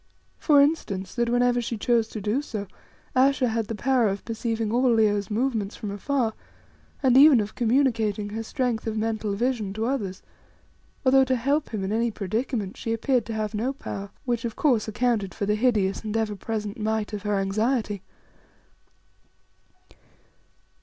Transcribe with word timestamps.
For 0.39 0.59
instance, 0.63 1.13
that 1.13 1.29
whenever 1.29 1.61
she 1.61 1.77
chose 1.77 2.07
to 2.07 2.19
do 2.19 2.41
so, 2.41 2.65
Ayesha 3.15 3.49
had 3.49 3.67
the 3.67 3.75
power 3.75 4.07
of 4.07 4.25
perceiving 4.25 4.71
all 4.71 4.91
Leo's 4.91 5.29
movements 5.29 5.75
from 5.75 5.91
afar, 5.91 6.33
and 7.03 7.15
even 7.15 7.39
of 7.39 7.53
communicating 7.53 8.29
her 8.29 8.41
strength 8.41 8.87
of 8.87 8.97
mental 8.97 9.35
vision 9.35 9.73
to 9.73 9.85
others, 9.85 10.23
although 11.05 11.23
to 11.25 11.35
help 11.35 11.69
him 11.69 11.83
in 11.83 11.91
any 11.91 12.09
predicament 12.09 12.77
she 12.77 12.93
appeared 12.93 13.27
to 13.27 13.33
have 13.33 13.53
no 13.53 13.73
power, 13.73 14.09
which, 14.25 14.43
of 14.43 14.55
course, 14.55 14.87
accounted 14.87 15.35
for 15.35 15.45
the 15.45 15.53
hideous 15.53 16.03
and 16.03 16.17
ever 16.17 16.35
present 16.35 16.79
might 16.79 17.13
of 17.13 17.21
her 17.21 17.37
anxiety. 17.37 18.01